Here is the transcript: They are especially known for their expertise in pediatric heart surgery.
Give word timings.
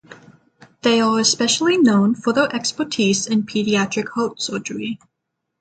They 0.81 0.99
are 0.99 1.19
especially 1.19 1.77
known 1.77 2.15
for 2.15 2.33
their 2.33 2.51
expertise 2.55 3.27
in 3.27 3.43
pediatric 3.43 4.09
heart 4.09 4.41
surgery. 4.41 4.97